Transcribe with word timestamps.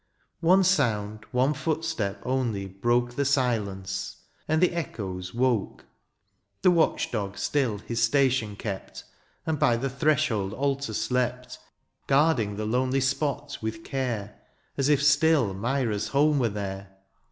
One 0.39 0.63
sound, 0.63 1.25
one 1.29 1.53
footstep 1.53 2.21
only 2.25 2.65
broke 2.65 3.13
The 3.13 3.23
silence, 3.23 4.17
and 4.47 4.59
the 4.59 4.71
echoes 4.73 5.31
woke; 5.35 5.85
The 6.63 6.71
watch 6.71 7.11
dog 7.11 7.37
still 7.37 7.77
his 7.77 8.01
station 8.01 8.55
kept. 8.55 9.03
And 9.45 9.59
by 9.59 9.77
the 9.77 9.91
threshold 9.91 10.55
altar 10.55 10.95
slept, 10.95 11.59
(m) 11.61 11.65
Ghiarding 12.15 12.57
the 12.57 12.65
lonely 12.65 12.99
spot 12.99 13.59
with 13.61 13.83
care 13.83 14.39
As 14.75 14.89
if 14.89 15.03
still 15.03 15.53
Myra^s 15.53 16.09
home 16.09 16.39
were 16.39 16.49
there. 16.49 16.89